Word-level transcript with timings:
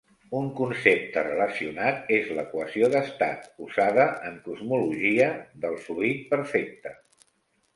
Un 0.37 0.45
concepte 0.59 1.23
relacionat 1.27 2.09
és 2.17 2.31
l'equació 2.39 2.89
d'estat, 2.95 3.45
usada 3.67 4.07
en 4.31 4.41
cosmologia, 4.49 5.29
del 5.67 5.79
fluid 5.85 6.25
perfecte. 6.33 6.97